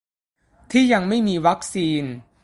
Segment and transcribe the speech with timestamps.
[0.71, 2.03] ที่ยังไม่มีวัคซีน